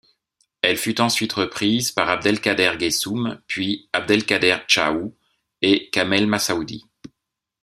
Elle 0.63 0.77
fut 0.77 0.99
ensuite 0.99 1.33
reprise 1.33 1.91
par 1.91 2.09
Abdelkader 2.09 2.71
Guessoum 2.75 3.39
puis 3.45 3.87
Abdelkader 3.93 4.57
Chaou 4.67 5.15
et 5.61 5.91
Kamel 5.91 6.25
Messaoudi. 6.25 6.87